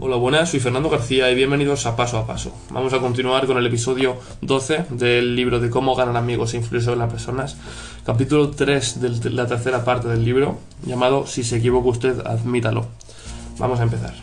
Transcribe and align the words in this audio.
Hola, 0.00 0.14
buenas, 0.14 0.50
soy 0.50 0.60
Fernando 0.60 0.88
García 0.90 1.28
y 1.28 1.34
bienvenidos 1.34 1.84
a 1.84 1.96
Paso 1.96 2.18
a 2.18 2.26
Paso. 2.26 2.54
Vamos 2.70 2.92
a 2.92 3.00
continuar 3.00 3.48
con 3.48 3.58
el 3.58 3.66
episodio 3.66 4.16
12 4.42 4.86
del 4.90 5.34
libro 5.34 5.58
de 5.58 5.70
cómo 5.70 5.96
ganar 5.96 6.16
amigos 6.16 6.54
e 6.54 6.58
influir 6.58 6.84
sobre 6.84 7.00
las 7.00 7.10
personas, 7.10 7.56
capítulo 8.06 8.50
3 8.50 9.00
de 9.00 9.30
la 9.30 9.48
tercera 9.48 9.84
parte 9.84 10.06
del 10.06 10.24
libro, 10.24 10.60
llamado 10.86 11.26
Si 11.26 11.42
se 11.42 11.56
equivoca 11.56 11.88
usted, 11.88 12.24
admítalo. 12.24 12.86
Vamos 13.58 13.80
a 13.80 13.82
empezar. 13.82 14.14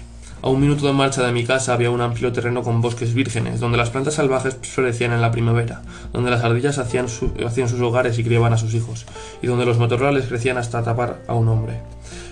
A 0.41 0.47
un 0.47 0.61
minuto 0.61 0.87
de 0.87 0.93
marcha 0.93 1.25
de 1.25 1.33
mi 1.33 1.43
casa 1.43 1.73
había 1.73 1.91
un 1.91 1.99
amplio 1.99 2.31
terreno 2.31 2.63
con 2.63 2.79
bosques 2.79 3.13
vírgenes, 3.13 3.59
donde 3.59 3.77
las 3.77 3.89
plantas 3.89 4.13
salvajes 4.13 4.57
florecían 4.61 5.11
en 5.11 5.19
la 5.19 5.31
primavera, 5.31 5.81
donde 6.13 6.31
las 6.31 6.45
ardillas 6.45 6.77
hacían, 6.77 7.07
hacían 7.45 7.67
sus 7.67 7.81
hogares 7.81 8.17
y 8.17 8.23
criaban 8.23 8.53
a 8.53 8.57
sus 8.57 8.73
hijos, 8.75 9.05
y 9.41 9.47
donde 9.47 9.65
los 9.65 9.77
matorrales 9.77 10.27
crecían 10.27 10.57
hasta 10.57 10.83
tapar 10.83 11.21
a 11.27 11.33
un 11.33 11.49
hombre. 11.49 11.81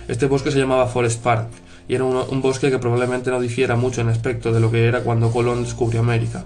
Este 0.08 0.26
bosque 0.26 0.50
se 0.50 0.58
llamaba 0.58 0.86
Forest 0.86 1.22
Park, 1.22 1.48
y 1.88 1.94
era 1.94 2.04
un, 2.04 2.40
bosque 2.40 2.70
que 2.70 2.78
probablemente 2.78 3.30
no 3.30 3.40
difiera 3.40 3.76
mucho 3.76 4.00
en 4.00 4.08
aspecto 4.08 4.52
de 4.52 4.60
lo 4.60 4.70
que 4.70 4.86
era 4.86 5.00
cuando 5.02 5.30
Colón 5.30 5.64
descubrió 5.64 6.00
América. 6.00 6.44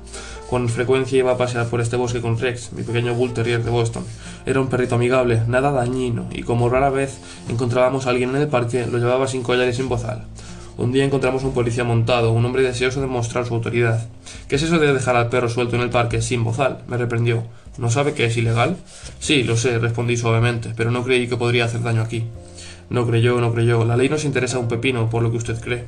Con 0.50 0.68
frecuencia 0.68 1.18
iba 1.18 1.32
a 1.32 1.36
pasear 1.36 1.66
por 1.66 1.80
este 1.80 1.96
bosque 1.96 2.20
con 2.20 2.38
Rex, 2.38 2.72
mi 2.72 2.82
pequeño 2.82 3.14
Bull 3.14 3.34
Terrier 3.34 3.62
de 3.62 3.70
Boston. 3.70 4.04
Era 4.46 4.60
un 4.60 4.68
perrito 4.68 4.94
amigable, 4.94 5.42
nada 5.46 5.70
dañino, 5.70 6.26
y 6.32 6.42
como 6.42 6.68
rara 6.68 6.90
vez 6.90 7.18
encontrábamos 7.48 8.06
a 8.06 8.10
alguien 8.10 8.30
en 8.30 8.42
el 8.42 8.48
parque, 8.48 8.86
lo 8.86 8.98
llevaba 8.98 9.28
sin 9.28 9.42
collar 9.42 9.68
y 9.68 9.74
sin 9.74 9.88
bozal. 9.88 10.24
Un 10.78 10.92
día 10.92 11.04
encontramos 11.04 11.42
un 11.42 11.52
policía 11.52 11.82
montado, 11.82 12.32
un 12.32 12.44
hombre 12.44 12.62
deseoso 12.62 13.00
de 13.00 13.08
mostrar 13.08 13.44
su 13.44 13.54
autoridad. 13.54 14.06
¿Qué 14.48 14.56
es 14.56 14.62
eso 14.62 14.78
de 14.78 14.92
dejar 14.92 15.16
al 15.16 15.28
perro 15.28 15.48
suelto 15.48 15.74
en 15.74 15.82
el 15.82 15.90
parque 15.90 16.22
sin 16.22 16.44
bozal? 16.44 16.84
me 16.86 16.96
reprendió. 16.96 17.42
¿No 17.78 17.90
sabe 17.90 18.14
que 18.14 18.24
es 18.24 18.36
ilegal? 18.36 18.76
Sí, 19.18 19.42
lo 19.42 19.56
sé, 19.56 19.78
respondí 19.78 20.16
suavemente, 20.16 20.72
pero 20.76 20.90
no 20.90 21.04
creí 21.04 21.28
que 21.28 21.36
podría 21.36 21.64
hacer 21.64 21.82
daño 21.82 22.02
aquí. 22.02 22.24
No 22.90 23.06
creyó, 23.06 23.40
no 23.40 23.52
creyó. 23.52 23.84
La 23.84 23.96
ley 23.96 24.08
nos 24.08 24.24
interesa 24.24 24.58
un 24.58 24.68
pepino, 24.68 25.10
por 25.10 25.22
lo 25.22 25.30
que 25.30 25.36
usted 25.36 25.60
cree. 25.60 25.84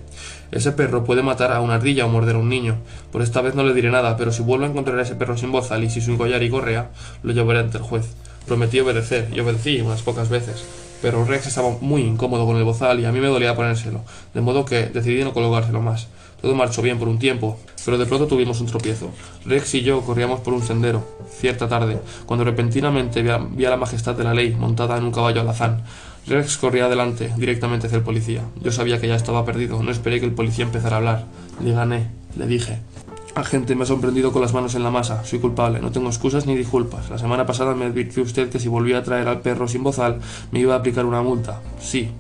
Ese 0.51 0.73
perro 0.73 1.05
puede 1.05 1.23
matar 1.23 1.53
a 1.53 1.61
una 1.61 1.77
ardilla 1.77 2.05
o 2.05 2.09
morder 2.09 2.37
a 2.37 2.39
un 2.39 2.49
niño. 2.49 2.77
Por 3.11 3.23
esta 3.23 3.41
vez 3.41 3.55
no 3.55 3.63
le 3.63 3.73
diré 3.73 3.91
nada, 3.91 4.17
pero 4.17 4.33
si 4.33 4.43
vuelvo 4.43 4.67
a 4.67 4.69
encontrar 4.69 4.99
a 4.99 5.03
ese 5.03 5.15
perro 5.15 5.37
sin 5.37 5.51
bozal 5.51 5.83
y 5.83 5.91
sin 5.91 6.19
collar 6.19 6.43
y 6.43 6.51
correa, 6.51 6.91
lo 7.23 7.33
llevaré 7.33 7.61
ante 7.61 7.79
el 7.79 7.85
juez. 7.85 8.07
Prometí 8.47 8.81
obedecer, 8.81 9.29
y 9.33 9.41
obedecí 9.41 9.81
unas 9.81 10.03
pocas 10.03 10.29
veces. 10.29 10.65
Pero 11.03 11.25
Rex 11.25 11.47
estaba 11.47 11.71
muy 11.81 12.03
incómodo 12.03 12.47
con 12.47 12.57
el 12.57 12.65
bozal 12.65 13.01
y 13.01 13.05
a 13.05 13.13
mí 13.13 13.21
me 13.21 13.29
dolía 13.29 13.57
ponérselo, 13.57 14.03
de 14.35 14.41
modo 14.41 14.65
que 14.65 14.87
decidí 14.87 15.25
no 15.25 15.33
colocárselo 15.33 15.81
más. 15.81 16.09
Todo 16.41 16.55
marchó 16.55 16.81
bien 16.81 16.99
por 16.99 17.09
un 17.09 17.19
tiempo, 17.19 17.59
pero 17.85 17.99
de 17.99 18.07
pronto 18.07 18.27
tuvimos 18.27 18.61
un 18.61 18.67
tropiezo. 18.67 19.11
Rex 19.45 19.75
y 19.75 19.83
yo 19.83 20.01
corríamos 20.03 20.41
por 20.41 20.55
un 20.55 20.63
sendero, 20.63 21.07
cierta 21.31 21.69
tarde, 21.69 22.01
cuando 22.27 22.45
repentinamente 22.45 23.23
vi 23.23 23.29
a, 23.29 23.69
a 23.69 23.71
la 23.71 23.77
majestad 23.77 24.15
de 24.15 24.25
la 24.25 24.35
ley 24.35 24.55
montada 24.55 24.97
en 24.97 25.05
un 25.05 25.13
caballo 25.13 25.43
alazán. 25.43 25.83
Rex 26.27 26.57
corría 26.59 26.87
adelante, 26.87 27.33
directamente 27.37 27.87
hacia 27.87 27.97
el 27.97 28.05
policía. 28.05 28.43
Yo 28.63 28.73
sabía 28.73 29.01
que 29.01 29.09
ya 29.09 29.17
estaba 29.17 29.45
perdido, 29.45 29.83
no 29.83 29.91
esperé 29.91 30.21
que 30.21 30.27
el 30.27 30.33
policía 30.33 30.65
empezara 30.65 30.97
a 30.97 30.99
hablar. 30.99 31.25
Le 31.63 31.73
gané, 31.73 32.09
le 32.37 32.47
dije. 32.47 32.79
Agente, 33.35 33.77
me 33.77 33.85
ha 33.85 33.87
sorprendido 33.87 34.33
con 34.33 34.43
las 34.43 34.53
manos 34.53 34.75
en 34.75 34.83
la 34.83 34.91
masa. 34.91 35.25
Soy 35.25 35.39
culpable, 35.39 35.81
no 35.81 35.93
tengo 35.93 36.09
excusas 36.09 36.47
ni 36.47 36.57
disculpas. 36.57 37.11
La 37.11 37.19
semana 37.19 37.47
pasada 37.47 37.75
me 37.77 37.85
advirtió 37.85 38.25
usted 38.25 38.51
que 38.51 38.59
si 38.59 38.69
volvía 38.69 38.99
a 38.99 39.03
traer 39.05 39.29
al 39.29 39.41
perro 39.41 39.69
sin 39.69 39.85
bozal, 39.85 40.19
me 40.51 40.59
iba 40.59 40.75
a 40.75 40.79
aplicar 40.79 41.07
una 41.07 41.23
multa. 41.23 41.61
Sí, 41.81 42.11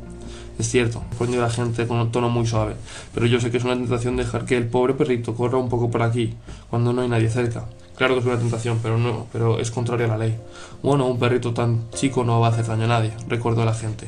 es 0.56 0.68
cierto, 0.68 1.02
respondió 1.10 1.40
la 1.40 1.50
gente 1.50 1.86
con 1.88 1.98
un 1.98 2.12
tono 2.12 2.28
muy 2.28 2.46
suave, 2.46 2.76
pero 3.12 3.26
yo 3.26 3.40
sé 3.40 3.50
que 3.50 3.56
es 3.56 3.64
una 3.64 3.74
tentación 3.74 4.16
dejar 4.16 4.44
que 4.44 4.56
el 4.56 4.68
pobre 4.68 4.94
perrito 4.94 5.34
corra 5.34 5.58
un 5.58 5.68
poco 5.68 5.90
por 5.90 6.02
aquí, 6.02 6.34
cuando 6.68 6.92
no 6.92 7.02
hay 7.02 7.08
nadie 7.08 7.28
cerca. 7.28 7.64
Claro 7.96 8.14
que 8.14 8.20
es 8.20 8.26
una 8.26 8.38
tentación, 8.38 8.78
pero 8.80 8.96
no, 8.96 9.26
pero 9.32 9.58
es 9.58 9.70
contrario 9.70 10.06
a 10.06 10.10
la 10.10 10.18
ley. 10.18 10.36
Bueno, 10.82 11.06
un 11.06 11.18
perrito 11.18 11.52
tan 11.52 11.90
chico 11.90 12.24
no 12.24 12.40
va 12.40 12.46
a 12.46 12.50
hacer 12.50 12.66
daño 12.66 12.84
a 12.84 12.88
nadie, 12.88 13.12
recordó 13.26 13.64
la 13.64 13.74
gente. 13.74 14.06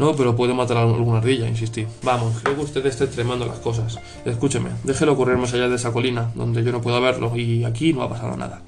No, 0.00 0.16
pero 0.16 0.34
puede 0.34 0.54
matar 0.54 0.78
a 0.78 0.82
alguna 0.84 1.18
ardilla, 1.18 1.46
insistí. 1.46 1.86
Vamos, 2.02 2.40
creo 2.42 2.56
que 2.56 2.62
usted 2.62 2.86
está 2.86 3.04
extremando 3.04 3.44
las 3.44 3.58
cosas. 3.58 3.98
Escúcheme, 4.24 4.70
déjelo 4.82 5.14
correr 5.14 5.36
más 5.36 5.52
allá 5.52 5.68
de 5.68 5.76
esa 5.76 5.92
colina, 5.92 6.30
donde 6.34 6.64
yo 6.64 6.72
no 6.72 6.80
puedo 6.80 6.98
verlo, 7.02 7.36
y 7.36 7.64
aquí 7.64 7.92
no 7.92 8.00
ha 8.00 8.08
pasado 8.08 8.34
nada. 8.34 8.62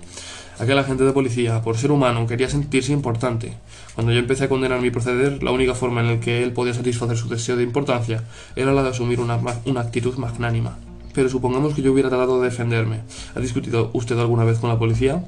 Aquel 0.58 0.78
agente 0.78 1.04
de 1.04 1.12
policía, 1.12 1.62
por 1.62 1.78
ser 1.78 1.90
humano, 1.90 2.26
quería 2.26 2.50
sentirse 2.50 2.92
importante. 2.92 3.54
Cuando 3.94 4.12
yo 4.12 4.18
empecé 4.18 4.44
a 4.44 4.50
condenar 4.50 4.82
mi 4.82 4.90
proceder, 4.90 5.42
la 5.42 5.52
única 5.52 5.74
forma 5.74 6.02
en 6.02 6.08
la 6.08 6.20
que 6.20 6.42
él 6.42 6.52
podía 6.52 6.74
satisfacer 6.74 7.16
su 7.16 7.30
deseo 7.30 7.56
de 7.56 7.62
importancia 7.62 8.24
era 8.54 8.74
la 8.74 8.82
de 8.82 8.90
asumir 8.90 9.18
una, 9.18 9.40
una 9.64 9.80
actitud 9.80 10.14
magnánima. 10.18 10.76
Pero 11.14 11.30
supongamos 11.30 11.72
que 11.72 11.80
yo 11.80 11.92
hubiera 11.92 12.10
tratado 12.10 12.42
de 12.42 12.50
defenderme. 12.50 13.00
¿Ha 13.34 13.40
discutido 13.40 13.88
usted 13.94 14.18
alguna 14.18 14.44
vez 14.44 14.58
con 14.58 14.68
la 14.68 14.78
policía? 14.78 15.24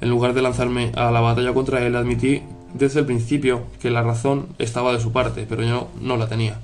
En 0.00 0.10
lugar 0.10 0.32
de 0.32 0.42
lanzarme 0.42 0.92
a 0.94 1.10
la 1.10 1.20
batalla 1.20 1.52
contra 1.52 1.84
él, 1.84 1.96
admití 1.96 2.42
desde 2.74 3.00
el 3.00 3.06
principio 3.06 3.62
que 3.80 3.90
la 3.90 4.02
razón 4.02 4.48
estaba 4.58 4.92
de 4.92 5.00
su 5.00 5.12
parte, 5.12 5.46
pero 5.48 5.62
yo 5.62 5.88
no 6.00 6.16
la 6.16 6.28
tenía. 6.28 6.58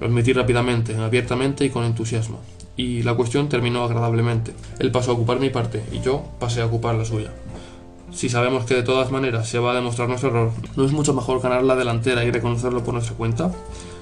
Lo 0.00 0.06
admití 0.06 0.32
rápidamente, 0.32 0.96
abiertamente 0.96 1.64
y 1.64 1.70
con 1.70 1.84
entusiasmo. 1.84 2.40
Y 2.76 3.02
la 3.02 3.14
cuestión 3.14 3.48
terminó 3.48 3.84
agradablemente. 3.84 4.52
Él 4.78 4.90
pasó 4.90 5.10
a 5.10 5.14
ocupar 5.14 5.40
mi 5.40 5.50
parte 5.50 5.82
y 5.92 6.00
yo 6.00 6.24
pasé 6.38 6.62
a 6.62 6.66
ocupar 6.66 6.94
la 6.94 7.04
suya. 7.04 7.32
Si 8.12 8.28
sabemos 8.28 8.64
que 8.64 8.74
de 8.74 8.82
todas 8.82 9.10
maneras 9.10 9.48
se 9.48 9.58
va 9.58 9.72
a 9.72 9.74
demostrar 9.74 10.08
nuestro 10.08 10.30
error, 10.30 10.52
¿no 10.76 10.84
es 10.84 10.92
mucho 10.92 11.12
mejor 11.12 11.40
ganar 11.40 11.64
la 11.64 11.76
delantera 11.76 12.24
y 12.24 12.30
reconocerlo 12.30 12.84
por 12.84 12.94
nuestra 12.94 13.16
cuenta? 13.16 13.50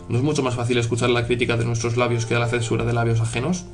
¿No 0.08 0.18
es 0.18 0.24
mucho 0.24 0.42
más 0.42 0.54
fácil 0.54 0.76
escuchar 0.78 1.10
la 1.10 1.26
crítica 1.26 1.56
de 1.56 1.64
nuestros 1.64 1.96
labios 1.96 2.26
que 2.26 2.34
la 2.34 2.46
censura 2.46 2.84
de 2.84 2.92
labios 2.92 3.20
ajenos? 3.20 3.64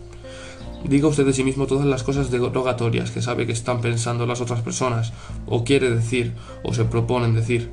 Diga 0.85 1.09
usted 1.09 1.27
de 1.27 1.33
sí 1.33 1.45
mismo 1.45 1.67
todas 1.67 1.87
las 1.87 2.03
cosas 2.03 2.31
derogatorias 2.31 3.11
que 3.11 3.21
sabe 3.21 3.47
que 3.47 3.53
están 3.53 3.81
pensando 3.81 4.27
las 4.27 4.41
otras 4.41 4.61
personas, 4.61 5.13
o 5.47 5.65
quiere 5.65 5.91
decir, 5.91 6.33
o 6.63 6.73
se 6.73 6.85
proponen 6.85 7.35
decir, 7.35 7.71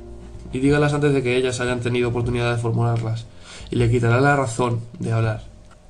y 0.52 0.60
dígalas 0.60 0.94
antes 0.94 1.12
de 1.12 1.22
que 1.22 1.36
ellas 1.36 1.60
hayan 1.60 1.80
tenido 1.80 2.08
oportunidad 2.08 2.54
de 2.54 2.60
formularlas, 2.60 3.26
y 3.70 3.76
le 3.76 3.90
quitará 3.90 4.20
la 4.20 4.36
razón 4.36 4.80
de 4.98 5.12
hablar. 5.12 5.42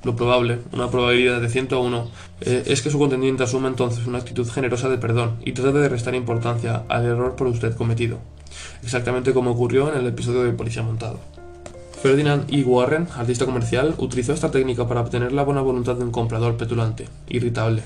Lo 0.04 0.14
probable, 0.14 0.60
una 0.72 0.91
probabilidad 0.91 1.41
de 1.41 1.48
101, 1.48 1.84
uno, 1.84 2.10
eh, 2.41 2.62
es 2.66 2.82
que 2.82 2.91
su 2.91 2.98
contendiente 2.98 3.42
asuma 3.42 3.69
entonces 3.69 4.06
una 4.06 4.19
actitud 4.19 4.48
generosa 4.48 4.88
de 4.88 4.98
perdón 4.98 5.36
y 5.44 5.52
trate 5.52 5.78
de 5.78 5.88
restar 5.88 6.14
importancia 6.14 6.84
al 6.88 7.04
error 7.04 7.34
por 7.34 7.48
usted 7.48 7.74
cometido, 7.74 8.19
exactamente 8.82 9.34
como 9.34 9.50
ocurrió 9.50 9.92
en 9.92 9.98
el 9.98 10.06
episodio 10.06 10.44
de 10.44 10.52
Policía 10.52 10.82
Montado. 10.82 11.38
Ferdinand 12.03 12.44
E. 12.54 12.62
Warren, 12.62 13.09
artista 13.16 13.44
comercial, 13.44 13.97
utilizó 13.98 14.32
esta 14.32 14.53
técnica 14.53 14.86
para 14.86 15.00
obtener 15.00 15.32
la 15.32 15.42
buena 15.42 15.62
voluntad 15.62 15.97
de 15.97 16.04
un 16.04 16.12
comprador 16.12 16.56
petulante, 16.56 17.09
irritable. 17.28 17.82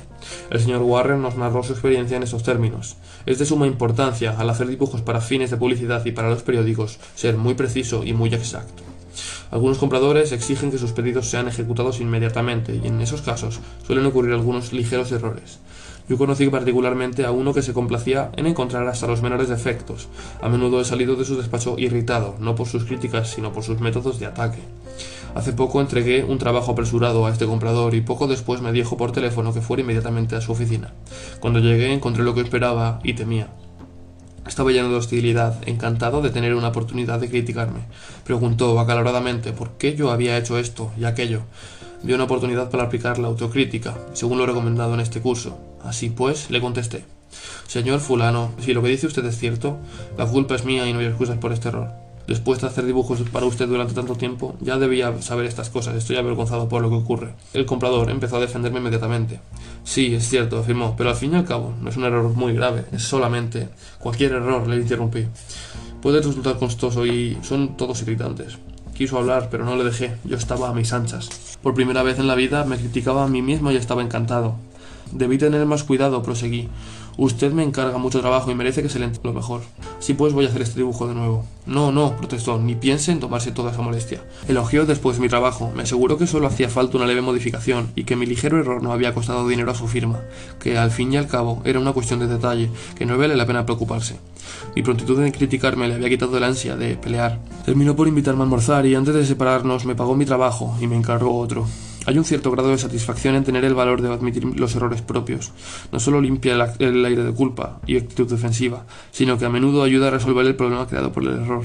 El 0.51 0.61
señor 0.61 0.83
Warren 0.83 1.23
nos 1.23 1.37
narró 1.37 1.63
su 1.63 1.73
experiencia 1.73 2.19
en 2.19 2.23
estos 2.23 2.43
términos. 2.43 2.97
Es 3.25 3.39
de 3.39 3.47
suma 3.47 3.67
importancia, 3.67 4.39
al 4.39 4.51
hacer 4.51 4.67
dibujos 4.67 5.01
para 5.01 5.23
fines 5.23 5.51
de 5.51 5.57
publicidad 5.57 6.05
y 6.05 6.13
para 6.13 6.29
los 6.29 6.43
periódicos, 6.43 6.99
ser 7.15 7.39
muy 7.39 7.55
preciso 7.55 8.05
y 8.05 8.13
muy 8.13 8.35
exacto. 8.35 8.83
Algunos 9.51 9.79
compradores 9.79 10.33
exigen 10.33 10.71
que 10.71 10.79
sus 10.79 10.93
pedidos 10.93 11.31
sean 11.31 11.49
ejecutados 11.49 12.01
inmediatamente 12.01 12.79
y 12.83 12.87
en 12.87 13.01
esos 13.01 13.23
casos 13.23 13.61
suelen 13.87 14.05
ocurrir 14.05 14.35
algunos 14.35 14.75
ligeros 14.75 15.11
errores. 15.13 15.59
Yo 16.09 16.19
conocí 16.19 16.49
particularmente 16.49 17.25
a 17.25 17.31
uno 17.31 17.55
que 17.55 17.63
se 17.63 17.73
complacía 17.73 18.31
en 18.37 18.47
encontrar 18.47 18.87
hasta 18.89 19.07
los 19.07 19.23
menores 19.23 19.49
defectos. 19.49 20.09
A 20.41 20.49
menudo 20.49 20.81
he 20.81 20.85
salido 20.85 21.17
de 21.17 21.25
su 21.25 21.37
despacho 21.37 21.77
irritado, 21.79 22.35
no 22.41 22.55
por 22.55 22.67
sus 22.67 22.85
críticas, 22.85 23.31
sino 23.31 23.53
por 23.53 23.63
sus 23.63 23.81
métodos 23.81 24.19
de 24.19 24.27
ataque. 24.27 24.59
Hace 25.35 25.53
poco 25.53 25.81
entregué 25.81 26.25
un 26.25 26.39
trabajo 26.39 26.73
apresurado 26.73 27.27
a 27.27 27.31
este 27.31 27.47
comprador 27.47 27.95
y 27.95 28.03
poco 28.03 28.27
después 28.27 28.61
me 28.61 28.73
dijo 28.73 28.97
por 28.97 29.13
teléfono 29.13 29.55
que 29.55 29.63
fuera 29.63 29.83
inmediatamente 29.83 30.37
a 30.37 30.43
su 30.43 30.53
oficina. 30.53 30.93
Cuando 31.41 31.61
llegué 31.61 31.93
encontré 31.93 32.23
lo 32.23 32.35
que 32.35 32.43
esperaba 32.43 33.01
y 33.03 33.15
temía. 33.15 33.49
Estaba 34.47 34.73
lleno 34.73 34.91
de 34.91 34.97
hostilidad, 34.97 35.57
encantado 35.67 36.21
de 36.21 36.31
tener 36.31 36.55
una 36.55 36.69
oportunidad 36.69 37.21
de 37.21 37.31
criticarme. 37.31 37.81
Preguntó 38.25 38.79
acaloradamente 38.81 39.53
por 39.53 39.71
qué 39.79 39.95
yo 39.95 40.11
había 40.11 40.37
hecho 40.37 40.59
esto 40.59 40.91
y 40.99 41.05
aquello. 41.05 41.43
Vio 42.03 42.17
una 42.17 42.25
oportunidad 42.25 42.71
para 42.71 42.85
aplicar 42.85 43.19
la 43.19 43.29
autocrítica, 43.29 43.97
según 44.13 44.39
lo 44.39 44.47
recomendado 44.47 44.95
en 44.95 45.01
este 45.01 45.21
curso. 45.21 45.59
Así 45.85 46.11
pues, 46.11 46.51
le 46.51 46.61
contesté. 46.61 47.05
Señor 47.67 48.01
fulano, 48.01 48.53
si 48.61 48.75
lo 48.75 48.83
que 48.83 48.89
dice 48.89 49.07
usted 49.07 49.25
es 49.25 49.39
cierto, 49.39 49.79
la 50.19 50.27
culpa 50.27 50.55
es 50.55 50.65
mía 50.65 50.87
y 50.87 50.93
no 50.93 50.99
hay 50.99 51.07
excusas 51.07 51.39
por 51.39 51.53
este 51.53 51.69
error. 51.69 51.91
Después 52.27 52.61
de 52.61 52.69
hacer 52.69 52.85
dibujos 52.85 53.21
para 53.33 53.47
usted 53.47 53.67
durante 53.67 53.95
tanto 53.95 54.15
tiempo, 54.15 54.57
ya 54.61 54.79
debía 54.79 55.21
saber 55.23 55.47
estas 55.47 55.71
cosas. 55.71 55.97
Estoy 55.97 56.17
avergonzado 56.17 56.69
por 56.69 56.81
lo 56.81 56.89
que 56.89 56.97
ocurre. 56.97 57.35
El 57.53 57.67
comprador 57.67 58.11
empezó 58.11 58.37
a 58.37 58.41
defenderme 58.41 58.79
inmediatamente. 58.79 59.41
Sí, 59.85 60.15
es 60.15 60.29
cierto, 60.29 60.59
afirmó, 60.59 60.95
pero 60.97 61.11
al 61.11 61.17
fin 61.17 61.33
y 61.33 61.37
al 61.37 61.45
cabo 61.45 61.75
no 61.81 61.91
es 61.91 61.97
un 61.97 62.05
error 62.05 62.33
muy 62.35 62.53
grave, 62.53 62.85
es 62.93 63.03
solamente 63.03 63.69
cualquier 63.99 64.33
error, 64.33 64.69
le 64.69 64.77
interrumpí. 64.77 65.27
Puede 66.01 66.19
resultar 66.19 66.59
costoso 66.59 67.05
y 67.07 67.39
son 67.43 67.77
todos 67.77 68.03
irritantes. 68.03 68.59
Quiso 69.03 69.19
hablar, 69.19 69.49
pero 69.51 69.65
no 69.65 69.75
le 69.75 69.83
dejé. 69.83 70.15
Yo 70.23 70.37
estaba 70.37 70.69
a 70.69 70.73
mis 70.73 70.93
anchas. 70.93 71.29
Por 71.61 71.75
primera 71.75 72.05
vez 72.05 72.21
en 72.21 72.29
la 72.29 72.37
vida 72.37 72.63
me 72.63 72.77
criticaba 72.77 73.25
a 73.25 73.27
mí 73.27 73.43
mismo 73.43 73.73
y 73.73 73.77
estaba 73.77 74.01
encantado. 74.01 74.55
Debí 75.11 75.39
tener 75.39 75.67
más 75.67 75.83
cuidado, 75.83 76.23
proseguí. 76.23 76.69
Usted 77.17 77.53
me 77.53 77.63
encarga 77.63 77.99
mucho 77.99 78.21
trabajo 78.21 78.51
y 78.51 78.55
merece 78.55 78.83
que 78.83 78.89
se 78.89 78.99
le 78.99 79.05
entienda 79.05 79.31
lo 79.31 79.35
mejor. 79.35 79.61
Si 79.99 80.15
pues 80.15 80.33
voy 80.33 80.47
a 80.47 80.49
hacer 80.49 80.63
este 80.63 80.79
dibujo 80.79 81.07
de 81.07 81.15
nuevo. 81.15 81.45
No, 81.67 81.93
no, 81.93 82.17
protestó, 82.17 82.59
ni 82.59 82.75
piense 82.75 83.13
en 83.13 83.21
tomarse 83.21 83.53
toda 83.53 83.71
esa 83.71 83.83
molestia. 83.83 84.23
Elogió 84.49 84.85
después 84.85 85.19
mi 85.19 85.29
trabajo, 85.29 85.71
me 85.77 85.83
aseguró 85.83 86.19
que 86.19 86.27
solo 86.27 86.47
hacía 86.47 86.69
falta 86.69 86.97
una 86.97 87.07
leve 87.07 87.21
modificación 87.21 87.93
y 87.95 88.05
que 88.05 88.17
mi 88.17 88.27
ligero 88.27 88.59
error 88.59 88.83
no 88.83 88.93
había 88.93 89.15
costado 89.15 89.47
dinero 89.47 89.71
a 89.71 89.75
su 89.77 89.87
firma, 89.87 90.21
que 90.59 90.77
al 90.79 90.91
fin 90.91 91.13
y 91.13 91.17
al 91.17 91.29
cabo 91.29 91.63
era 91.65 91.79
una 91.79 91.93
cuestión 91.93 92.19
de 92.19 92.27
detalle, 92.27 92.71
que 92.97 93.07
no 93.07 93.17
vale 93.17 93.37
la 93.37 93.47
pena 93.47 93.65
preocuparse. 93.65 94.17
Mi 94.75 94.83
prontitud 94.83 95.23
en 95.23 95.33
criticarme 95.33 95.87
le 95.89 95.95
había 95.95 96.09
quitado 96.09 96.41
la 96.41 96.49
ansia 96.49 96.77
de 96.77 96.97
pelear. 96.97 97.39
Terminó 97.65 97.95
por 97.95 98.09
invitarme 98.09 98.41
a 98.41 98.45
almorzar 98.45 98.87
y 98.87 98.95
antes 98.95 99.15
de 99.15 99.25
separarnos 99.25 99.85
me 99.85 99.95
pagó 99.95 100.17
mi 100.17 100.25
trabajo 100.25 100.77
y 100.81 100.87
me 100.87 100.97
encargó 100.97 101.39
otro. 101.39 101.67
Hay 102.05 102.19
un 102.19 102.25
cierto 102.25 102.51
grado 102.51 102.71
de 102.71 102.79
satisfacción 102.79 103.37
en 103.37 103.45
tener 103.45 103.65
el 103.65 103.75
valor 103.75 104.03
de 104.03 104.13
admitir 104.13 104.45
los 104.45 104.75
errores 104.75 105.03
propios. 105.03 105.53
No 105.93 106.01
solo 106.01 106.21
limpia 106.21 106.75
el, 106.81 107.05
aire 107.05 107.23
de 107.23 107.33
culpa 107.33 107.81
y 107.87 107.97
actitud 107.97 108.29
defensiva, 108.29 108.87
sino 109.13 109.39
que 109.39 109.45
a 109.45 109.49
menudo 109.49 109.85
ayuda 109.85 110.09
a 110.09 110.11
resolver 110.11 110.45
el 110.45 110.57
problema 110.57 110.89
creado 110.89 111.13
por 111.13 111.23
el 111.23 111.41
error. 111.41 111.65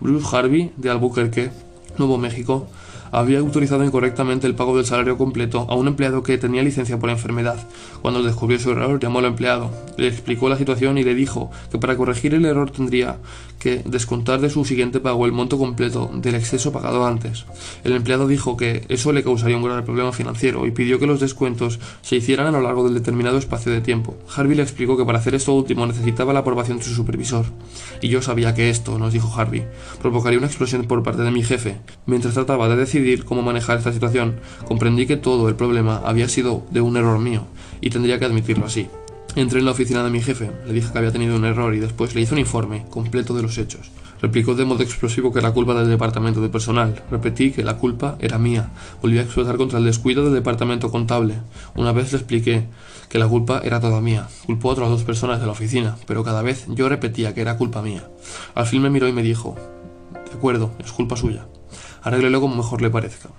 Bruce 0.00 0.26
Harvey, 0.34 0.72
de 0.78 0.90
Albuquerque, 0.90 1.50
Nuevo 1.98 2.16
México, 2.16 2.66
había 3.12 3.38
autorizado 3.38 3.84
incorrectamente 3.84 4.46
el 4.46 4.56
pago 4.56 4.76
del 4.76 4.86
salario 4.86 5.16
completo 5.16 5.66
a 5.68 5.76
un 5.76 5.86
empleado 5.86 6.22
que 6.22 6.36
tenía 6.38 6.62
licencia 6.62 6.98
por 6.98 7.10
enfermedad. 7.10 7.56
Cuando 8.02 8.22
descubrió 8.22 8.58
su 8.58 8.72
error, 8.72 8.98
llamó 8.98 9.20
al 9.20 9.26
empleado, 9.26 9.70
le 9.96 10.08
explicó 10.08 10.48
la 10.48 10.56
situación 10.56 10.98
y 10.98 11.04
le 11.04 11.14
dijo 11.14 11.50
que 11.70 11.78
para 11.78 11.96
corregir 11.96 12.34
el 12.34 12.44
error 12.44 12.70
tendría 12.70 13.18
que 13.64 13.82
descontar 13.86 14.42
de 14.42 14.50
su 14.50 14.62
siguiente 14.66 15.00
pago 15.00 15.24
el 15.24 15.32
monto 15.32 15.56
completo 15.56 16.10
del 16.12 16.34
exceso 16.34 16.70
pagado 16.70 17.06
antes. 17.06 17.46
El 17.82 17.94
empleado 17.94 18.28
dijo 18.28 18.58
que 18.58 18.84
eso 18.90 19.10
le 19.10 19.24
causaría 19.24 19.56
un 19.56 19.62
grave 19.62 19.80
problema 19.80 20.12
financiero 20.12 20.66
y 20.66 20.70
pidió 20.70 20.98
que 20.98 21.06
los 21.06 21.18
descuentos 21.18 21.80
se 22.02 22.16
hicieran 22.16 22.46
a 22.46 22.50
lo 22.50 22.60
largo 22.60 22.84
del 22.84 22.92
determinado 22.92 23.38
espacio 23.38 23.72
de 23.72 23.80
tiempo. 23.80 24.18
Harvey 24.36 24.54
le 24.54 24.62
explicó 24.62 24.98
que 24.98 25.06
para 25.06 25.18
hacer 25.18 25.34
esto 25.34 25.54
último 25.54 25.86
necesitaba 25.86 26.34
la 26.34 26.40
aprobación 26.40 26.76
de 26.76 26.84
su 26.84 26.94
supervisor. 26.94 27.46
Y 28.02 28.08
yo 28.08 28.20
sabía 28.20 28.54
que 28.54 28.68
esto, 28.68 28.98
nos 28.98 29.14
dijo 29.14 29.32
Harvey, 29.34 29.64
provocaría 30.02 30.38
una 30.38 30.48
explosión 30.48 30.84
por 30.84 31.02
parte 31.02 31.22
de 31.22 31.30
mi 31.30 31.42
jefe. 31.42 31.78
Mientras 32.04 32.34
trataba 32.34 32.68
de 32.68 32.76
decidir 32.76 33.24
cómo 33.24 33.40
manejar 33.40 33.78
esta 33.78 33.94
situación, 33.94 34.40
comprendí 34.68 35.06
que 35.06 35.16
todo 35.16 35.48
el 35.48 35.56
problema 35.56 36.02
había 36.04 36.28
sido 36.28 36.66
de 36.70 36.82
un 36.82 36.98
error 36.98 37.18
mío, 37.18 37.46
y 37.80 37.88
tendría 37.88 38.18
que 38.18 38.26
admitirlo 38.26 38.66
así. 38.66 38.88
Entré 39.36 39.58
en 39.58 39.64
la 39.64 39.72
oficina 39.72 40.04
de 40.04 40.10
mi 40.10 40.20
jefe, 40.20 40.48
le 40.64 40.72
dije 40.72 40.92
que 40.92 40.98
había 40.98 41.10
tenido 41.10 41.34
un 41.34 41.44
error 41.44 41.74
y 41.74 41.80
después 41.80 42.14
le 42.14 42.20
hice 42.20 42.34
un 42.34 42.38
informe 42.38 42.86
completo 42.88 43.34
de 43.34 43.42
los 43.42 43.58
hechos. 43.58 43.90
Replicó 44.22 44.54
de 44.54 44.64
modo 44.64 44.84
explosivo 44.84 45.32
que 45.32 45.40
era 45.40 45.50
culpa 45.50 45.74
del 45.74 45.88
departamento 45.88 46.40
de 46.40 46.48
personal. 46.48 47.02
Repetí 47.10 47.50
que 47.50 47.64
la 47.64 47.76
culpa 47.76 48.16
era 48.20 48.38
mía. 48.38 48.70
Volví 49.02 49.18
a 49.18 49.22
explotar 49.22 49.56
contra 49.56 49.80
el 49.80 49.84
descuido 49.84 50.24
del 50.24 50.34
departamento 50.34 50.90
contable. 50.90 51.34
Una 51.74 51.90
vez 51.90 52.12
le 52.12 52.18
expliqué 52.18 52.68
que 53.08 53.18
la 53.18 53.26
culpa 53.26 53.60
era 53.64 53.80
toda 53.80 54.00
mía. 54.00 54.28
Culpó 54.46 54.70
a 54.70 54.72
otras 54.74 54.88
dos 54.88 55.02
personas 55.02 55.40
de 55.40 55.46
la 55.46 55.52
oficina, 55.52 55.96
pero 56.06 56.22
cada 56.22 56.40
vez 56.40 56.66
yo 56.68 56.88
repetía 56.88 57.34
que 57.34 57.40
era 57.40 57.58
culpa 57.58 57.82
mía. 57.82 58.08
Al 58.54 58.66
fin 58.66 58.82
me 58.82 58.88
miró 58.88 59.08
y 59.08 59.12
me 59.12 59.24
dijo, 59.24 59.56
de 60.12 60.38
acuerdo, 60.38 60.70
es 60.78 60.92
culpa 60.92 61.16
suya. 61.16 61.46
Arréglelo 62.02 62.40
como 62.40 62.54
mejor 62.54 62.82
le 62.82 62.90
parezca. 62.90 63.30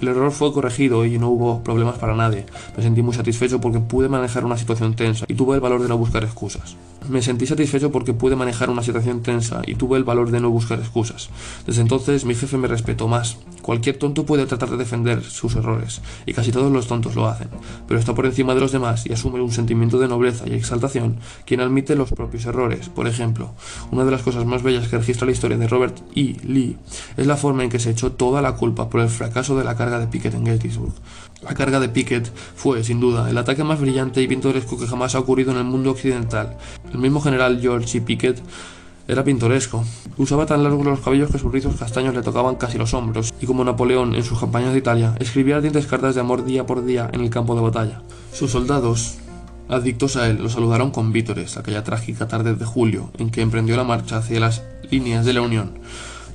El 0.00 0.08
error 0.08 0.32
fue 0.32 0.52
corregido 0.52 1.04
y 1.04 1.18
no 1.18 1.28
hubo 1.28 1.62
problemas 1.62 1.98
para 1.98 2.14
nadie. 2.14 2.46
Me 2.76 2.82
sentí 2.82 3.02
muy 3.02 3.14
satisfecho 3.14 3.60
porque 3.60 3.80
pude 3.80 4.08
manejar 4.08 4.44
una 4.44 4.56
situación 4.56 4.94
tensa 4.94 5.26
y 5.28 5.34
tuve 5.34 5.54
el 5.54 5.60
valor 5.60 5.82
de 5.82 5.88
no 5.88 5.98
buscar 5.98 6.24
excusas. 6.24 6.76
Me 7.08 7.22
sentí 7.22 7.46
satisfecho 7.46 7.90
porque 7.90 8.12
pude 8.12 8.36
manejar 8.36 8.70
una 8.70 8.82
situación 8.82 9.22
tensa 9.22 9.62
y 9.66 9.74
tuve 9.74 9.98
el 9.98 10.04
valor 10.04 10.30
de 10.30 10.40
no 10.40 10.50
buscar 10.50 10.78
excusas. 10.78 11.30
Desde 11.66 11.82
entonces 11.82 12.24
mi 12.24 12.34
jefe 12.34 12.56
me 12.56 12.68
respetó 12.68 13.08
más. 13.08 13.38
Cualquier 13.62 13.98
tonto 13.98 14.24
puede 14.24 14.46
tratar 14.46 14.70
de 14.70 14.76
defender 14.76 15.22
sus 15.22 15.54
errores, 15.54 16.00
y 16.24 16.32
casi 16.32 16.50
todos 16.50 16.72
los 16.72 16.86
tontos 16.86 17.14
lo 17.14 17.26
hacen, 17.26 17.48
pero 17.86 18.00
está 18.00 18.14
por 18.14 18.26
encima 18.26 18.54
de 18.54 18.60
los 18.60 18.72
demás 18.72 19.06
y 19.06 19.12
asume 19.12 19.40
un 19.40 19.52
sentimiento 19.52 19.98
de 19.98 20.08
nobleza 20.08 20.48
y 20.48 20.54
exaltación 20.54 21.18
quien 21.44 21.60
admite 21.60 21.94
los 21.94 22.10
propios 22.10 22.46
errores. 22.46 22.88
Por 22.88 23.06
ejemplo, 23.06 23.50
una 23.90 24.04
de 24.04 24.10
las 24.10 24.22
cosas 24.22 24.46
más 24.46 24.62
bellas 24.62 24.88
que 24.88 24.98
registra 24.98 25.26
la 25.26 25.32
historia 25.32 25.58
de 25.58 25.68
Robert 25.68 25.98
E. 26.16 26.36
Lee 26.42 26.76
es 27.16 27.26
la 27.26 27.36
forma 27.36 27.64
en 27.64 27.70
que 27.70 27.78
se 27.78 27.90
echó 27.90 28.12
toda 28.12 28.42
la 28.42 28.56
culpa 28.56 28.88
por 28.88 29.00
el 29.00 29.08
fracaso 29.08 29.56
de 29.56 29.64
la 29.64 29.76
carga 29.80 29.98
de 29.98 30.08
Pickett 30.08 30.34
en 30.34 30.44
Gettysburg. 30.44 30.92
La 31.40 31.54
carga 31.54 31.80
de 31.80 31.88
Pickett 31.88 32.30
fue, 32.54 32.84
sin 32.84 33.00
duda, 33.00 33.30
el 33.30 33.38
ataque 33.38 33.64
más 33.64 33.80
brillante 33.80 34.20
y 34.20 34.28
pintoresco 34.28 34.78
que 34.78 34.86
jamás 34.86 35.14
ha 35.14 35.20
ocurrido 35.20 35.52
en 35.52 35.56
el 35.56 35.64
mundo 35.64 35.92
occidental. 35.92 36.58
El 36.92 36.98
mismo 36.98 37.22
general 37.22 37.58
George 37.62 37.96
E. 37.96 38.00
Pickett 38.02 38.42
era 39.08 39.24
pintoresco. 39.24 39.82
Usaba 40.18 40.44
tan 40.44 40.62
largos 40.62 40.84
los 40.84 41.00
cabellos 41.00 41.30
que 41.30 41.38
sus 41.38 41.50
rizos 41.50 41.76
castaños 41.76 42.14
le 42.14 42.20
tocaban 42.20 42.56
casi 42.56 42.76
los 42.76 42.92
hombros, 42.92 43.32
y 43.40 43.46
como 43.46 43.64
Napoleón 43.64 44.14
en 44.14 44.22
sus 44.22 44.38
campañas 44.38 44.74
de 44.74 44.80
Italia, 44.80 45.14
escribía 45.18 45.56
ardientes 45.56 45.86
cartas 45.86 46.14
de 46.14 46.20
amor 46.20 46.44
día 46.44 46.66
por 46.66 46.84
día 46.84 47.08
en 47.10 47.22
el 47.22 47.30
campo 47.30 47.54
de 47.54 47.62
batalla. 47.62 48.02
Sus 48.34 48.50
soldados, 48.50 49.16
adictos 49.70 50.16
a 50.16 50.28
él, 50.28 50.42
lo 50.42 50.50
saludaron 50.50 50.90
con 50.90 51.10
vítores 51.10 51.56
aquella 51.56 51.84
trágica 51.84 52.28
tarde 52.28 52.54
de 52.54 52.64
julio 52.66 53.10
en 53.16 53.30
que 53.30 53.40
emprendió 53.40 53.78
la 53.78 53.84
marcha 53.84 54.18
hacia 54.18 54.40
las 54.40 54.62
líneas 54.90 55.24
de 55.24 55.32
la 55.32 55.40
Unión, 55.40 55.78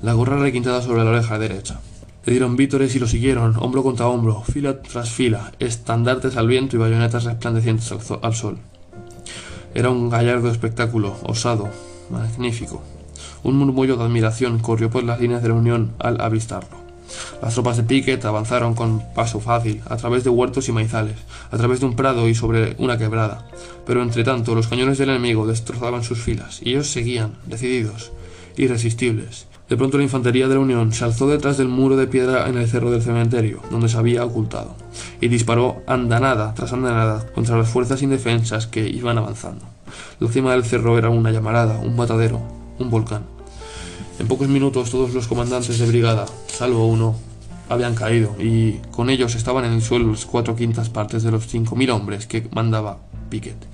la 0.01 0.13
gorra 0.13 0.39
requintada 0.39 0.81
sobre 0.81 1.03
la 1.03 1.11
oreja 1.11 1.37
derecha. 1.37 1.79
Le 2.25 2.31
dieron 2.31 2.55
vítores 2.55 2.95
y 2.95 2.99
lo 2.99 3.07
siguieron, 3.07 3.55
hombro 3.57 3.83
contra 3.83 4.07
hombro, 4.07 4.41
fila 4.41 4.81
tras 4.81 5.11
fila, 5.11 5.51
estandartes 5.59 6.37
al 6.37 6.47
viento 6.47 6.75
y 6.75 6.79
bayonetas 6.79 7.23
resplandecientes 7.23 7.93
al, 8.19 8.33
sol. 8.33 8.57
Era 9.75 9.91
un 9.91 10.09
gallardo 10.09 10.49
espectáculo, 10.49 11.15
osado, 11.21 11.69
magnífico. 12.09 12.81
Un 13.43 13.57
murmullo 13.57 13.95
de 13.95 14.05
admiración 14.05 14.57
corrió 14.57 14.89
por 14.89 15.03
las 15.03 15.19
líneas 15.19 15.43
de 15.43 15.49
la 15.49 15.53
Unión 15.53 15.91
al 15.99 16.19
avistarlo. 16.19 16.85
Las 17.43 17.53
tropas 17.53 17.77
de 17.77 17.83
Pickett 17.83 18.25
avanzaron 18.25 18.73
con 18.73 19.03
paso 19.13 19.39
fácil, 19.39 19.81
a 19.85 19.95
través 19.97 20.23
de 20.23 20.31
huertos 20.31 20.67
y 20.67 20.71
maizales, 20.71 21.17
a 21.51 21.57
través 21.57 21.79
de 21.79 21.85
un 21.85 21.95
prado 21.95 22.27
y 22.27 22.33
sobre 22.33 22.75
una 22.79 22.97
quebrada. 22.97 23.47
Pero 23.85 24.01
entre 24.01 24.23
tanto, 24.23 24.55
los 24.55 24.67
cañones 24.67 24.97
del 24.97 25.11
enemigo 25.11 25.45
destrozaban 25.45 26.03
sus 26.03 26.23
filas, 26.23 26.59
y 26.63 26.71
ellos 26.71 26.87
seguían, 26.87 27.35
decididos, 27.45 28.11
irresistibles, 28.57 29.45
de 29.69 29.77
pronto 29.77 29.97
la 29.97 30.03
infantería 30.03 30.47
de 30.47 30.55
la 30.55 30.59
Unión 30.59 30.93
se 30.93 31.03
alzó 31.03 31.27
detrás 31.27 31.57
del 31.57 31.67
muro 31.67 31.97
de 31.97 32.07
piedra 32.07 32.47
en 32.47 32.57
el 32.57 32.67
cerro 32.67 32.91
del 32.91 33.01
cementerio, 33.01 33.61
donde 33.71 33.89
se 33.89 33.97
había 33.97 34.23
ocultado, 34.23 34.75
y 35.21 35.27
disparó 35.27 35.81
andanada 35.87 36.53
tras 36.53 36.73
andanada 36.73 37.25
contra 37.33 37.57
las 37.57 37.69
fuerzas 37.69 38.01
indefensas 38.01 38.67
que 38.67 38.87
iban 38.87 39.17
avanzando. 39.17 39.65
La 40.19 40.29
cima 40.29 40.51
del 40.51 40.65
cerro 40.65 40.97
era 40.97 41.09
una 41.09 41.31
llamarada, 41.31 41.79
un 41.79 41.95
matadero, 41.95 42.41
un 42.79 42.89
volcán. 42.89 43.23
En 44.19 44.27
pocos 44.27 44.47
minutos 44.47 44.91
todos 44.91 45.13
los 45.13 45.27
comandantes 45.27 45.79
de 45.79 45.87
brigada, 45.87 46.25
salvo 46.47 46.87
uno, 46.87 47.15
habían 47.67 47.95
caído, 47.95 48.35
y 48.39 48.73
con 48.91 49.09
ellos 49.09 49.35
estaban 49.35 49.65
en 49.65 49.73
el 49.73 49.81
suelo 49.81 50.11
las 50.11 50.25
cuatro 50.25 50.55
quintas 50.55 50.89
partes 50.89 51.23
de 51.23 51.31
los 51.31 51.47
cinco 51.47 51.75
mil 51.75 51.89
hombres 51.89 52.27
que 52.27 52.47
mandaba 52.51 52.99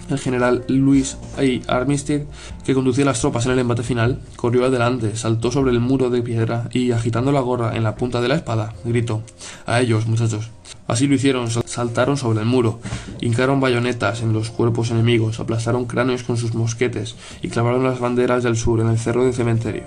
El 0.10 0.18
general 0.18 0.64
Louis 0.68 1.18
A. 1.38 1.76
Armistead, 1.76 2.22
que 2.66 2.74
conducía 2.74 3.06
las 3.06 3.22
tropas 3.22 3.46
en 3.46 3.52
el 3.52 3.60
embate 3.60 3.84
final, 3.84 4.20
corrió 4.36 4.66
adelante, 4.66 5.16
saltó 5.16 5.52
sobre 5.52 5.72
el 5.72 5.80
muro 5.80 6.10
de 6.10 6.22
piedra 6.22 6.68
y, 6.74 6.92
agitando 6.92 7.32
la 7.32 7.42
gorra 7.42 7.76
en 7.76 7.84
la 7.84 7.96
punta 7.96 8.22
de 8.22 8.28
la 8.28 8.36
espada, 8.36 8.74
gritó: 8.84 9.22
A 9.66 9.80
ellos, 9.80 10.08
muchachos. 10.08 10.50
Así 10.88 11.08
lo 11.08 11.16
hicieron, 11.16 11.50
saltaron 11.50 12.18
sobre 12.18 12.40
el 12.40 12.46
muro, 12.46 12.80
hincaron 13.22 13.62
bayonetas 13.62 14.22
en 14.22 14.34
los 14.34 14.50
cuerpos 14.50 14.92
enemigos, 14.92 15.40
aplastaron 15.40 15.86
cráneos 15.86 16.24
con 16.24 16.38
sus 16.38 16.54
mosquetes 16.54 17.16
y 17.42 17.50
clavaron 17.50 17.84
las 17.84 18.00
banderas 18.00 18.44
del 18.44 18.58
sur 18.58 18.80
en 18.80 18.90
el 18.90 18.98
cerro 18.98 19.24
del 19.24 19.34
cementerio. 19.34 19.84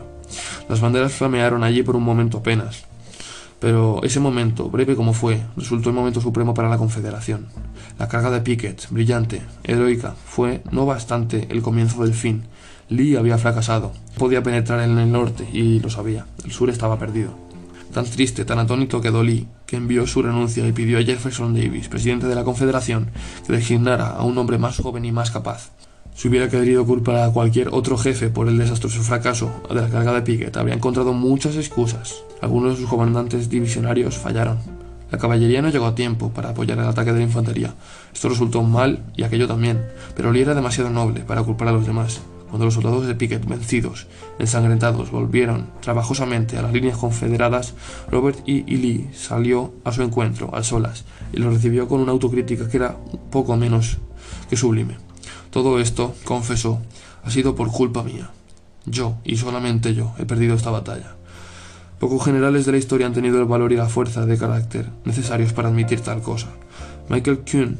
Las 0.69 0.81
banderas 0.81 1.13
flamearon 1.13 1.63
allí 1.65 1.83
por 1.83 1.97
un 1.97 2.05
momento 2.05 2.39
apenas, 2.39 2.85
pero 3.65 4.03
ese 4.03 4.21
momento, 4.21 4.69
breve 4.69 4.95
como 4.95 5.15
fue, 5.15 5.41
resultó 5.57 5.89
el 5.89 5.95
momento 5.95 6.21
supremo 6.21 6.53
para 6.53 6.69
la 6.69 6.77
Confederación. 6.77 7.47
La 7.99 8.09
carga 8.09 8.31
de 8.31 8.43
Pickett, 8.43 8.91
brillante, 8.91 9.41
heroica, 9.63 10.15
fue 10.27 10.63
no 10.71 10.85
bastante 10.85 11.47
el 11.49 11.63
comienzo 11.63 12.03
del 12.03 12.13
fin. 12.13 12.43
Lee 12.91 13.17
había 13.17 13.39
fracasado. 13.39 13.93
Podía 14.19 14.43
penetrar 14.43 14.81
en 14.81 14.99
el 14.99 15.11
norte 15.11 15.49
y 15.51 15.81
lo 15.81 15.89
sabía. 15.89 16.27
El 16.45 16.53
sur 16.53 16.69
estaba 16.69 16.99
perdido. 16.99 17.31
Tan 17.95 18.05
triste, 18.05 18.45
tan 18.45 18.59
atónito 18.59 19.01
quedó 19.01 19.23
Lee, 19.23 19.49
que 19.65 19.77
envió 19.77 20.07
su 20.07 20.21
renuncia 20.21 20.69
y 20.69 20.73
pidió 20.73 20.99
a 20.99 21.03
Jefferson 21.03 21.55
Davis, 21.55 21.89
presidente 21.89 22.27
de 22.27 22.35
la 22.35 22.45
Confederación, 22.45 23.13
que 23.47 23.55
designara 23.55 24.09
a 24.09 24.25
un 24.25 24.37
hombre 24.37 24.59
más 24.59 24.77
joven 24.77 25.07
y 25.07 25.13
más 25.13 25.31
capaz. 25.31 25.71
Si 26.15 26.29
hubiera 26.29 26.49
querido 26.49 26.87
culpar 26.87 27.17
a 27.17 27.33
cualquier 27.33 27.71
otro 27.73 27.99
jefe 27.99 28.29
por 28.29 28.47
el 28.47 28.57
desastroso 28.57 29.03
fracaso 29.03 29.51
de 29.69 29.75
la 29.75 29.89
carga 29.89 30.13
de 30.13 30.23
Pickett, 30.23 30.57
habría 30.57 30.77
encontrado 30.77 31.13
muchas 31.13 31.57
excusas. 31.57 32.23
Algunos 32.41 32.75
de 32.75 32.81
sus 32.81 32.89
comandantes 32.89 33.51
divisionarios 33.51 34.17
fallaron. 34.17 34.59
La 35.11 35.19
caballería 35.19 35.61
no 35.61 35.71
llegó 35.71 35.87
a 35.87 35.97
tiempo 35.97 36.31
para 36.31 36.51
apoyar 36.51 36.79
el 36.79 36.87
ataque 36.87 37.13
de 37.13 37.19
la 37.19 37.25
infantería. 37.25 37.75
Esto 38.13 38.29
resultó 38.29 38.63
mal 38.63 39.03
y 39.17 39.25
aquello 39.25 39.49
también, 39.49 39.85
pero 40.15 40.31
Lee 40.31 40.43
era 40.43 40.55
demasiado 40.55 40.89
noble 40.89 41.23
para 41.23 41.43
culpar 41.43 41.69
a 41.69 41.73
los 41.73 41.87
demás. 41.87 42.21
Cuando 42.49 42.67
los 42.67 42.75
soldados 42.75 43.09
de 43.09 43.17
Pickett, 43.17 43.45
vencidos, 43.45 44.07
ensangrentados, 44.39 45.11
volvieron 45.11 45.67
trabajosamente 45.81 46.57
a 46.57 46.63
las 46.63 46.73
líneas 46.73 46.97
confederadas, 46.97 47.75
Robert 48.09 48.39
E. 48.47 48.63
Lee 48.69 49.11
salió 49.13 49.75
a 49.83 49.91
su 49.91 50.05
encuentro, 50.05 50.55
a 50.55 50.63
solas, 50.63 51.05
y 51.33 51.39
lo 51.39 51.51
recibió 51.51 51.89
con 51.89 52.01
una 52.01 52.13
autocrítica 52.13 52.69
que 52.69 52.77
era 52.77 52.97
poco 53.33 53.57
menos 53.57 53.99
que 54.49 54.57
sublime. 54.57 55.04
Todo 55.55 55.79
esto, 55.79 56.17
confesó, 56.25 56.83
ha 57.23 57.31
sido 57.31 57.55
por 57.55 57.71
culpa 57.71 58.03
mía. 58.03 58.29
Yo, 58.87 59.15
y 59.23 59.37
solamente 59.37 59.95
yo, 59.95 60.13
he 60.19 60.25
perdido 60.25 60.57
esta 60.57 60.73
batalla. 60.73 61.15
Pocos 62.01 62.25
generales 62.25 62.67
de 62.67 62.73
la 62.73 62.79
historia 62.79 63.07
han 63.07 63.13
tenido 63.13 63.39
el 63.39 63.45
valor 63.45 63.71
y 63.71 63.77
la 63.77 63.89
fuerza 63.89 64.27
de 64.27 64.37
carácter 64.37 64.91
necesarios 65.05 65.53
para 65.53 65.69
admitir 65.69 66.01
tal 66.01 66.23
cosa. 66.23 66.49
Michael 67.09 67.45
Kuhn, 67.49 67.79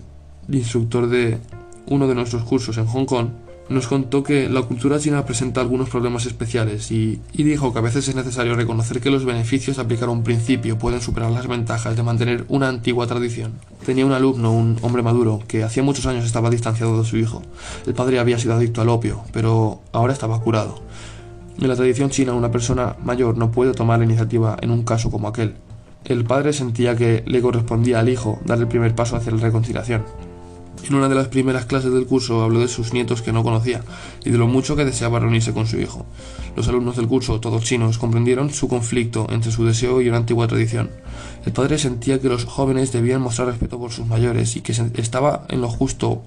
instructor 0.51 1.09
de 1.09 1.41
uno 1.87 2.07
de 2.07 2.15
nuestros 2.15 2.45
cursos 2.45 2.79
en 2.79 2.87
Hong 2.87 3.07
Kong, 3.07 3.31
nos 3.69 3.87
contó 3.87 4.23
que 4.23 4.49
la 4.49 4.63
cultura 4.63 4.99
china 4.99 5.25
presenta 5.25 5.61
algunos 5.61 5.89
problemas 5.89 6.27
especiales 6.27 6.91
y, 6.91 7.21
dijo 7.33 7.73
que 7.73 7.79
a 7.79 7.83
veces 7.83 8.07
es 8.09 8.15
necesario 8.15 8.55
reconocer 8.55 9.01
que 9.01 9.11
los 9.11 9.25
beneficios 9.25 9.77
de 9.77 9.83
aplicar 9.83 10.09
un 10.09 10.23
principio 10.23 10.79
pueden 10.79 11.01
superar 11.01 11.31
las 11.31 11.47
ventajas 11.47 11.97
de 11.97 12.03
mantener 12.03 12.45
una 12.49 12.69
antigua 12.69 13.07
tradición. 13.07 13.53
Tenía 13.87 14.05
un 14.05 14.13
alumno, 14.13 14.53
un 14.53 14.77
hombre 14.83 15.03
maduro, 15.03 15.41
que 15.49 15.65
hacía 15.65 15.83
muchos 15.83 16.07
años 16.07 16.25
estaba 16.25 16.51
distanciado 16.51 16.99
de 17.01 17.09
su 17.09 17.17
hijo. 17.17 17.43
El 17.87 17.95
padre 17.95 18.19
había 18.19 18.39
sido 18.39 18.55
adicto 18.55 18.83
al 18.83 18.91
opio, 18.91 19.25
pero 19.33 19.81
ahora 19.93 20.13
estaba 20.13 20.41
curado. 20.41 20.83
En 21.59 21.69
la 21.69 21.77
tradición 21.77 22.11
china 22.11 22.35
una 22.35 22.51
persona 22.51 22.97
mayor 23.03 23.39
no 23.39 23.51
puede 23.51 23.73
tomar 23.73 23.99
la 23.99 24.05
iniciativa 24.05 24.57
en 24.61 24.71
un 24.71 24.83
caso 24.83 25.11
como 25.11 25.29
aquel. 25.29 25.55
el 26.05 26.25
padre 26.25 26.53
sentía 26.53 26.97
que 26.97 27.23
le 27.27 27.41
correspondía 27.41 28.01
al 28.01 28.11
hijo 28.11 28.39
dar 28.45 28.59
el 28.59 28.69
primer 28.69 28.95
paso 28.95 29.17
hacia 29.17 29.33
la 29.33 29.39
reconciliación. 29.39 30.03
En 30.87 30.95
una 30.95 31.09
de 31.09 31.15
las 31.15 31.29
primeras 31.29 31.65
clases 31.65 31.93
del 31.93 32.07
curso 32.07 32.43
habló 32.43 32.61
de 32.61 32.69
sus 32.69 32.93
nietos 32.93 33.23
que 33.23 33.33
no 33.33 33.43
conocía 33.43 33.83
y 34.25 34.31
de 34.31 34.39
lo 34.39 34.47
mucho 34.47 34.77
que 34.77 34.85
deseaba 34.85 35.21
reunirse 35.21 35.53
con 35.53 35.67
su 35.67 35.79
hijo. 35.79 36.05
Los 36.57 36.69
alumnos 36.69 36.97
del 36.97 37.09
curso, 37.09 37.41
todos 37.41 37.65
chinos, 37.65 37.99
comprendieron 37.99 38.51
su 38.51 38.69
conflicto 38.69 39.27
entre 39.31 39.51
su 39.51 39.65
deseo 39.65 40.03
y 40.03 40.09
una 40.09 40.19
antigua 40.19 40.47
tradición. 40.47 40.91
El 41.47 41.53
padre 41.53 41.79
sentía 41.79 42.21
que 42.21 42.29
los 42.29 42.45
jóvenes 42.45 42.93
debían 42.93 43.23
mostrar 43.23 43.49
respeto 43.49 43.79
por 43.79 43.93
sus 43.93 44.07
mayores 44.07 44.57
y 44.57 44.61
que 44.61 44.73
estaba 44.73 45.47
en 45.49 45.61
lo 45.61 45.69
justo 45.69 46.23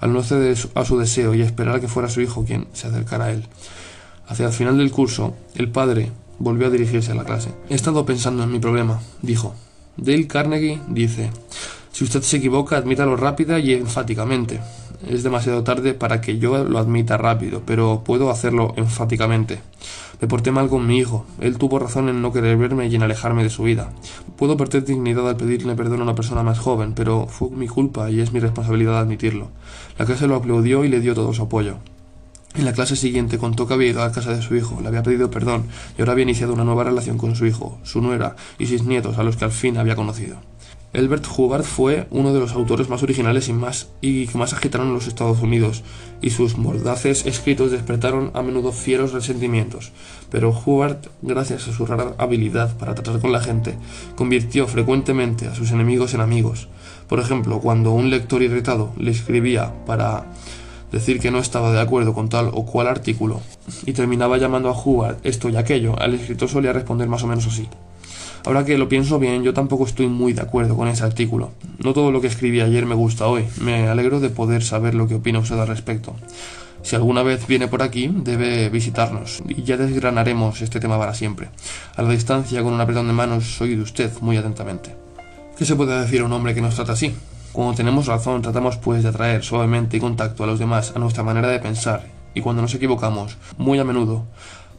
al 0.00 0.12
no 0.12 0.22
ceder 0.22 0.58
a 0.74 0.84
su 0.84 0.98
deseo 0.98 1.34
y 1.34 1.42
esperar 1.42 1.80
que 1.80 1.88
fuera 1.88 2.08
su 2.08 2.20
hijo 2.20 2.44
quien 2.44 2.66
se 2.72 2.88
acercara 2.88 3.26
a 3.26 3.32
él. 3.32 3.44
Hacia 4.28 4.46
el 4.46 4.52
final 4.52 4.76
del 4.76 4.90
curso, 4.90 5.34
el 5.54 5.70
padre 5.70 6.10
volvió 6.38 6.66
a 6.66 6.70
dirigirse 6.70 7.12
a 7.12 7.14
la 7.14 7.24
clase. 7.24 7.50
He 7.70 7.74
estado 7.74 8.04
pensando 8.04 8.42
en 8.42 8.52
mi 8.52 8.58
problema, 8.58 9.00
dijo. 9.22 9.54
Dale 9.96 10.26
Carnegie 10.26 10.80
dice, 10.88 11.30
si 11.96 12.04
usted 12.04 12.20
se 12.20 12.36
equivoca, 12.36 12.76
admítalo 12.76 13.16
rápida 13.16 13.58
y 13.58 13.72
enfáticamente. 13.72 14.60
Es 15.08 15.22
demasiado 15.22 15.64
tarde 15.64 15.94
para 15.94 16.20
que 16.20 16.36
yo 16.36 16.62
lo 16.62 16.78
admita 16.78 17.16
rápido, 17.16 17.62
pero 17.64 18.02
puedo 18.04 18.28
hacerlo 18.28 18.74
enfáticamente. 18.76 19.60
Me 20.20 20.28
porté 20.28 20.52
mal 20.52 20.68
con 20.68 20.86
mi 20.86 20.98
hijo. 20.98 21.24
Él 21.40 21.56
tuvo 21.56 21.78
razón 21.78 22.10
en 22.10 22.20
no 22.20 22.34
querer 22.34 22.58
verme 22.58 22.86
y 22.88 22.94
en 22.94 23.02
alejarme 23.02 23.44
de 23.44 23.48
su 23.48 23.62
vida. 23.62 23.94
Puedo 24.36 24.58
perder 24.58 24.84
dignidad 24.84 25.26
al 25.26 25.38
pedirle 25.38 25.74
perdón 25.74 26.00
a 26.00 26.02
una 26.02 26.14
persona 26.14 26.42
más 26.42 26.58
joven, 26.58 26.92
pero 26.92 27.28
fue 27.28 27.48
mi 27.48 27.66
culpa 27.66 28.10
y 28.10 28.20
es 28.20 28.30
mi 28.30 28.40
responsabilidad 28.40 28.98
admitirlo. 28.98 29.48
La 29.96 30.04
clase 30.04 30.26
lo 30.26 30.36
aplaudió 30.36 30.84
y 30.84 30.90
le 30.90 31.00
dio 31.00 31.14
todo 31.14 31.32
su 31.32 31.44
apoyo. 31.44 31.78
En 32.56 32.66
la 32.66 32.74
clase 32.74 32.96
siguiente 32.96 33.38
contó 33.38 33.66
que 33.66 33.72
había 33.72 33.88
ido 33.88 34.02
a 34.02 34.12
casa 34.12 34.34
de 34.34 34.42
su 34.42 34.54
hijo, 34.54 34.82
le 34.82 34.88
había 34.88 35.02
pedido 35.02 35.30
perdón 35.30 35.64
y 35.96 36.02
ahora 36.02 36.12
había 36.12 36.24
iniciado 36.24 36.52
una 36.52 36.64
nueva 36.64 36.84
relación 36.84 37.16
con 37.16 37.36
su 37.36 37.46
hijo, 37.46 37.78
su 37.84 38.02
nuera 38.02 38.36
y 38.58 38.66
sus 38.66 38.82
nietos 38.84 39.16
a 39.16 39.22
los 39.22 39.38
que 39.38 39.46
al 39.46 39.50
fin 39.50 39.78
había 39.78 39.96
conocido. 39.96 40.36
Elbert 40.96 41.26
Hubbard 41.36 41.64
fue 41.64 42.06
uno 42.10 42.32
de 42.32 42.40
los 42.40 42.52
autores 42.52 42.88
más 42.88 43.02
originales 43.02 43.48
y, 43.48 43.52
más, 43.52 43.90
y 44.00 44.26
que 44.28 44.38
más 44.38 44.54
agitaron 44.54 44.94
los 44.94 45.06
Estados 45.06 45.42
Unidos, 45.42 45.84
y 46.22 46.30
sus 46.30 46.56
mordaces 46.56 47.26
escritos 47.26 47.70
despertaron 47.70 48.30
a 48.32 48.40
menudo 48.40 48.72
fieros 48.72 49.12
resentimientos. 49.12 49.92
Pero 50.30 50.58
Hubbard, 50.58 50.96
gracias 51.20 51.68
a 51.68 51.74
su 51.74 51.84
rara 51.84 52.14
habilidad 52.16 52.78
para 52.78 52.94
tratar 52.94 53.20
con 53.20 53.30
la 53.30 53.40
gente, 53.40 53.76
convirtió 54.14 54.66
frecuentemente 54.68 55.46
a 55.46 55.54
sus 55.54 55.70
enemigos 55.70 56.14
en 56.14 56.22
amigos. 56.22 56.68
Por 57.08 57.20
ejemplo, 57.20 57.60
cuando 57.60 57.92
un 57.92 58.08
lector 58.08 58.42
irritado 58.42 58.94
le 58.96 59.10
escribía 59.10 59.84
para 59.84 60.24
decir 60.92 61.20
que 61.20 61.30
no 61.30 61.40
estaba 61.40 61.72
de 61.72 61.80
acuerdo 61.80 62.14
con 62.14 62.30
tal 62.30 62.50
o 62.54 62.64
cual 62.64 62.86
artículo 62.86 63.42
y 63.84 63.92
terminaba 63.92 64.38
llamando 64.38 64.70
a 64.70 64.82
Hubbard 64.82 65.18
esto 65.24 65.50
y 65.50 65.56
aquello, 65.56 65.94
el 65.98 66.14
escritor 66.14 66.48
solía 66.48 66.72
responder 66.72 67.06
más 67.06 67.22
o 67.22 67.26
menos 67.26 67.46
así. 67.46 67.68
Ahora 68.46 68.64
que 68.64 68.78
lo 68.78 68.88
pienso 68.88 69.18
bien, 69.18 69.42
yo 69.42 69.52
tampoco 69.52 69.84
estoy 69.84 70.06
muy 70.06 70.32
de 70.32 70.40
acuerdo 70.40 70.76
con 70.76 70.86
ese 70.86 71.02
artículo. 71.02 71.50
No 71.82 71.92
todo 71.92 72.12
lo 72.12 72.20
que 72.20 72.28
escribí 72.28 72.60
ayer 72.60 72.86
me 72.86 72.94
gusta 72.94 73.26
hoy. 73.26 73.44
Me 73.60 73.88
alegro 73.88 74.20
de 74.20 74.30
poder 74.30 74.62
saber 74.62 74.94
lo 74.94 75.08
que 75.08 75.16
opina 75.16 75.40
usted 75.40 75.58
al 75.58 75.66
respecto. 75.66 76.14
Si 76.82 76.94
alguna 76.94 77.24
vez 77.24 77.44
viene 77.48 77.66
por 77.66 77.82
aquí, 77.82 78.08
debe 78.08 78.68
visitarnos 78.68 79.42
y 79.48 79.64
ya 79.64 79.76
desgranaremos 79.76 80.62
este 80.62 80.78
tema 80.78 80.96
para 80.96 81.12
siempre. 81.12 81.48
A 81.96 82.02
la 82.02 82.10
distancia, 82.10 82.62
con 82.62 82.72
un 82.72 82.80
apretón 82.80 83.08
de 83.08 83.14
manos, 83.14 83.56
soy 83.56 83.74
de 83.74 83.82
usted 83.82 84.12
muy 84.20 84.36
atentamente. 84.36 84.94
¿Qué 85.58 85.64
se 85.64 85.74
puede 85.74 86.00
decir 86.00 86.20
a 86.20 86.26
un 86.26 86.32
hombre 86.32 86.54
que 86.54 86.60
nos 86.60 86.76
trata 86.76 86.92
así? 86.92 87.12
Cuando 87.50 87.74
tenemos 87.74 88.06
razón, 88.06 88.42
tratamos 88.42 88.76
pues 88.76 89.02
de 89.02 89.08
atraer 89.08 89.42
suavemente 89.42 89.96
y 89.96 90.00
contacto 90.00 90.44
a 90.44 90.46
los 90.46 90.60
demás 90.60 90.92
a 90.94 91.00
nuestra 91.00 91.24
manera 91.24 91.48
de 91.48 91.58
pensar, 91.58 92.06
y 92.32 92.42
cuando 92.42 92.62
nos 92.62 92.74
equivocamos, 92.74 93.38
muy 93.58 93.80
a 93.80 93.84
menudo, 93.84 94.24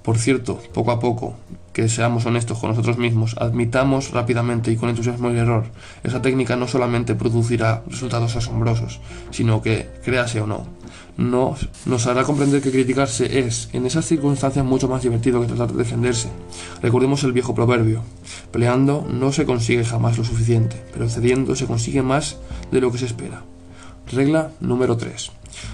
por 0.03 0.19
cierto, 0.19 0.61
poco 0.73 0.91
a 0.91 1.01
poco, 1.01 1.35
que 1.77 1.89
seamos 1.89 2.25
honestos 2.25 2.57
con 2.57 2.71
nosotros 2.71 2.97
mismos, 2.97 3.35
admitamos 3.37 4.09
rápidamente 4.09 4.71
y 4.71 4.77
con 4.77 4.89
entusiasmo 4.89 5.29
el 5.29 5.37
error. 5.37 5.65
Esa 6.03 6.23
técnica 6.23 6.55
no 6.55 6.67
solamente 6.67 7.13
producirá 7.13 7.83
resultados 7.87 8.35
asombrosos, 8.35 8.99
sino 9.29 9.61
que, 9.61 9.87
créase 10.03 10.41
o 10.41 10.47
no, 10.47 10.65
nos 11.17 12.07
hará 12.07 12.23
comprender 12.23 12.63
que 12.63 12.71
criticarse 12.71 13.41
es, 13.41 13.69
en 13.73 13.85
esas 13.85 14.05
circunstancias, 14.05 14.65
mucho 14.65 14.87
más 14.87 15.03
divertido 15.03 15.39
que 15.39 15.45
tratar 15.45 15.71
de 15.71 15.77
defenderse. 15.77 16.29
Recordemos 16.81 17.23
el 17.23 17.31
viejo 17.31 17.53
proverbio, 17.53 18.01
peleando 18.51 19.05
no 19.07 19.31
se 19.31 19.45
consigue 19.45 19.85
jamás 19.85 20.17
lo 20.17 20.23
suficiente, 20.23 20.83
pero 20.91 21.07
cediendo 21.07 21.55
se 21.55 21.67
consigue 21.67 22.01
más 22.01 22.37
de 22.71 22.81
lo 22.81 22.91
que 22.91 22.97
se 22.97 23.05
espera. 23.05 23.43
Regla 24.11 24.49
número 24.61 24.97
3. 24.97 25.31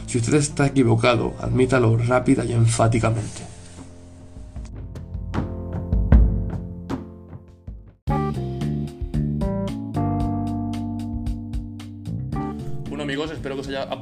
Si 0.07 0.17
usted 0.17 0.33
está 0.33 0.67
equivocado, 0.67 1.33
admítalo 1.39 1.95
rápida 1.95 2.43
y 2.43 2.51
enfáticamente. 2.51 3.52